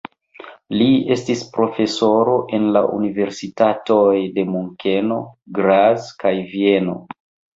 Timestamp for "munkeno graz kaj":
4.55-6.35